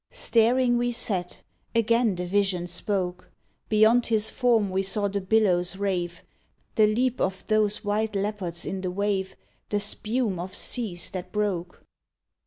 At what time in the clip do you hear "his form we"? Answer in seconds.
4.07-4.81